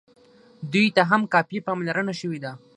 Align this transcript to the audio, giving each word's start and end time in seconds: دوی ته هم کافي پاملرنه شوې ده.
دوی 0.71 0.87
ته 0.95 1.01
هم 1.09 1.21
کافي 1.33 1.57
پاملرنه 1.67 2.13
شوې 2.19 2.39
ده. 2.43 2.51